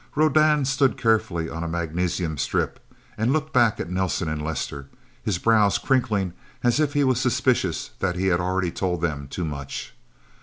[0.15, 2.79] Rodan stood carefully on a magnesium strip,
[3.19, 4.89] and looked back at Nelsen and Lester,
[5.23, 9.45] his brows crinkling as if he was suspicious that he had already told them too
[9.45, 9.93] much.